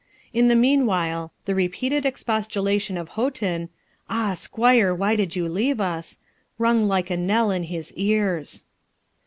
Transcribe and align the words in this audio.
In 0.33 0.47
the 0.47 0.55
meanwhile 0.55 1.31
the 1.45 1.53
repeated 1.53 2.07
expostulation 2.07 2.97
of 2.97 3.09
Houghton 3.09 3.69
'Ah, 4.09 4.33
squire, 4.33 4.95
why 4.95 5.15
did 5.15 5.35
you 5.35 5.47
leave 5.47 5.79
us?' 5.79 6.17
rung 6.57 6.85
like 6.87 7.11
a 7.11 7.17
knell 7.17 7.51
in 7.51 7.61
his 7.65 7.93
ears. 7.93 8.65